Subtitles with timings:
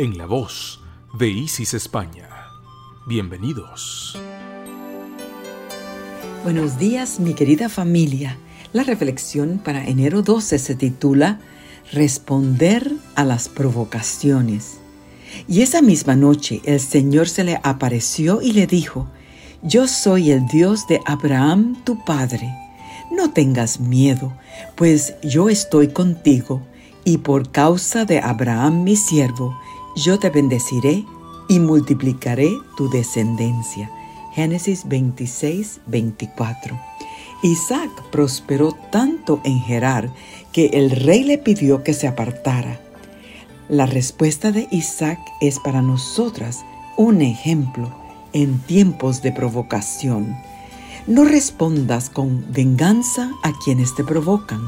[0.00, 0.80] en la voz
[1.18, 2.26] de Isis España.
[3.06, 4.18] Bienvenidos.
[6.42, 8.38] Buenos días, mi querida familia.
[8.72, 11.38] La reflexión para enero 12 se titula
[11.92, 14.78] Responder a las provocaciones.
[15.46, 19.06] Y esa misma noche el Señor se le apareció y le dijo,
[19.62, 22.50] Yo soy el Dios de Abraham tu padre.
[23.12, 24.32] No tengas miedo,
[24.76, 26.62] pues yo estoy contigo,
[27.04, 29.58] y por causa de Abraham mi siervo,
[29.96, 31.04] yo te bendeciré
[31.48, 33.90] y multiplicaré tu descendencia.
[34.32, 36.78] Génesis 26, 24.
[37.42, 40.10] Isaac prosperó tanto en Gerar
[40.52, 42.80] que el rey le pidió que se apartara.
[43.68, 46.64] La respuesta de Isaac es para nosotras
[46.96, 47.90] un ejemplo
[48.32, 50.36] en tiempos de provocación.
[51.06, 54.60] No respondas con venganza a quienes te provocan.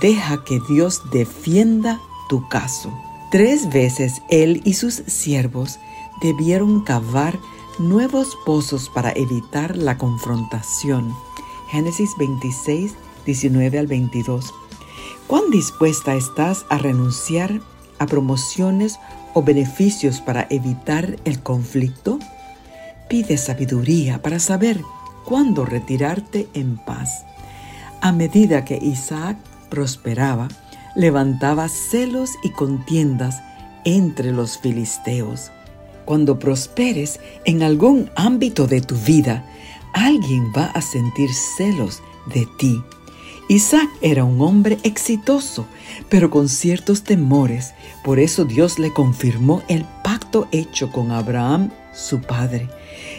[0.00, 2.92] Deja que Dios defienda tu caso.
[3.30, 5.78] Tres veces él y sus siervos
[6.22, 7.38] debieron cavar
[7.78, 11.14] nuevos pozos para evitar la confrontación.
[11.68, 12.94] Génesis 26,
[13.26, 14.54] 19 al 22.
[15.26, 17.60] ¿Cuán dispuesta estás a renunciar
[17.98, 18.98] a promociones
[19.34, 22.18] o beneficios para evitar el conflicto?
[23.10, 24.80] Pide sabiduría para saber
[25.26, 27.26] cuándo retirarte en paz.
[28.00, 29.36] A medida que Isaac
[29.68, 30.48] prosperaba,
[30.94, 33.40] levantaba celos y contiendas
[33.84, 35.50] entre los filisteos.
[36.04, 39.44] Cuando prosperes en algún ámbito de tu vida,
[39.92, 42.82] alguien va a sentir celos de ti.
[43.48, 45.66] Isaac era un hombre exitoso,
[46.08, 47.72] pero con ciertos temores.
[48.04, 52.68] Por eso Dios le confirmó el pacto hecho con Abraham, su padre.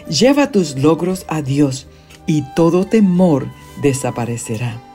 [0.08, 1.88] Lleva tus logros a Dios
[2.28, 3.48] y todo temor
[3.82, 4.89] desaparecerá.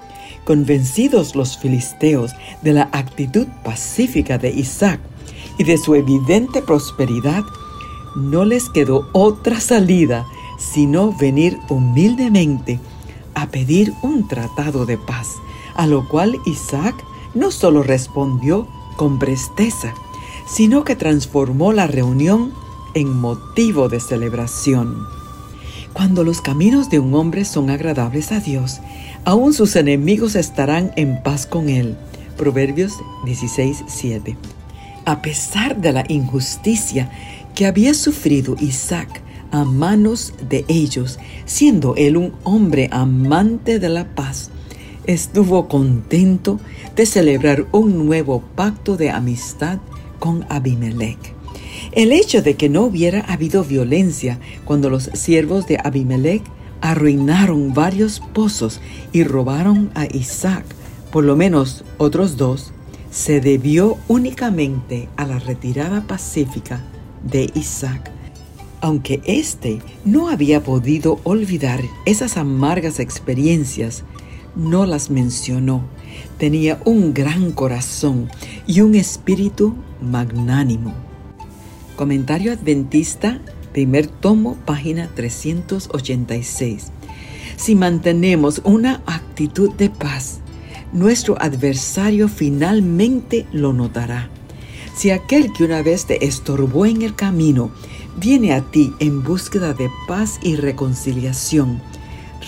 [0.44, 2.32] Convencidos los filisteos
[2.62, 5.00] de la actitud pacífica de Isaac
[5.58, 7.44] y de su evidente prosperidad,
[8.16, 10.26] no les quedó otra salida
[10.58, 12.80] sino venir humildemente
[13.34, 15.28] a pedir un tratado de paz,
[15.74, 16.94] a lo cual Isaac
[17.34, 19.94] no solo respondió con presteza,
[20.46, 22.52] sino que transformó la reunión
[22.94, 25.06] en motivo de celebración.
[25.94, 28.80] Cuando los caminos de un hombre son agradables a Dios,
[29.24, 31.96] aún sus enemigos estarán en paz con él.
[32.36, 32.94] Proverbios
[33.24, 34.36] 16, 7.
[35.04, 37.12] A pesar de la injusticia
[37.54, 39.22] que había sufrido Isaac
[39.52, 44.50] a manos de ellos, siendo él un hombre amante de la paz,
[45.06, 46.58] estuvo contento
[46.96, 49.78] de celebrar un nuevo pacto de amistad
[50.18, 51.34] con Abimelech.
[51.92, 56.42] El hecho de que no hubiera habido violencia cuando los siervos de Abimelech
[56.80, 58.80] arruinaron varios pozos
[59.12, 60.64] y robaron a Isaac,
[61.10, 62.72] por lo menos otros dos,
[63.10, 66.82] se debió únicamente a la retirada pacífica
[67.22, 68.10] de Isaac.
[68.80, 74.02] Aunque éste no había podido olvidar esas amargas experiencias,
[74.56, 75.84] no las mencionó.
[76.38, 78.28] Tenía un gran corazón
[78.66, 80.92] y un espíritu magnánimo.
[81.96, 83.40] Comentario Adventista,
[83.72, 86.90] primer tomo, página 386.
[87.56, 90.40] Si mantenemos una actitud de paz,
[90.92, 94.28] nuestro adversario finalmente lo notará.
[94.96, 97.70] Si aquel que una vez te estorbó en el camino
[98.16, 101.80] viene a ti en búsqueda de paz y reconciliación,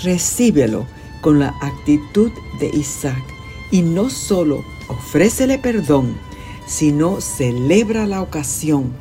[0.02, 0.86] recíbelo
[1.20, 3.22] con la actitud de Isaac
[3.70, 6.16] y no solo ofrécele perdón,
[6.66, 8.92] sino celebra la ocasión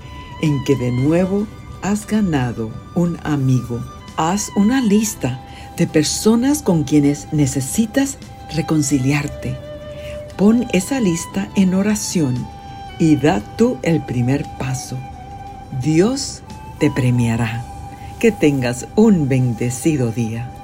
[0.41, 1.47] en que de nuevo
[1.81, 3.79] has ganado un amigo.
[4.17, 5.41] Haz una lista
[5.77, 8.17] de personas con quienes necesitas
[8.55, 9.57] reconciliarte.
[10.37, 12.47] Pon esa lista en oración
[12.99, 14.97] y da tú el primer paso.
[15.81, 16.41] Dios
[16.79, 17.63] te premiará.
[18.19, 20.54] Que tengas un bendecido día.